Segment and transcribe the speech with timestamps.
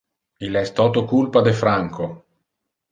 [0.47, 2.13] Il es toto culpa de Franco.